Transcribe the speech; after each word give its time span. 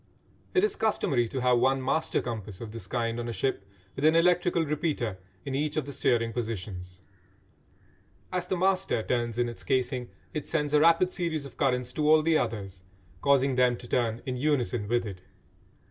It 0.55 0.63
is 0.63 0.75
customary 0.75 1.27
to 1.27 1.41
have 1.41 1.59
one 1.59 1.79
"master 1.79 2.23
compass" 2.23 2.59
of 2.59 2.71
this 2.71 2.87
kind 2.87 3.19
on 3.19 3.29
a 3.29 3.31
ship, 3.31 3.63
with 3.95 4.03
an 4.03 4.15
electrical 4.15 4.65
repeater 4.65 5.19
in 5.45 5.53
each 5.53 5.77
of 5.77 5.85
the 5.85 5.93
steering 5.93 6.33
positions. 6.33 7.03
As 8.31 8.47
the 8.47 8.57
"master" 8.57 9.03
turns 9.03 9.37
in 9.37 9.47
its 9.47 9.63
casing 9.63 10.09
it 10.33 10.47
sends 10.47 10.73
a 10.73 10.79
rapid 10.79 11.11
series 11.11 11.45
of 11.45 11.55
currents 11.55 11.93
to 11.93 12.09
all 12.09 12.23
the 12.23 12.35
others, 12.35 12.81
causing 13.21 13.53
them 13.53 13.77
to 13.77 13.87
turn 13.87 14.23
in 14.25 14.37
unison 14.37 14.87
with 14.87 15.05
it. 15.05 15.21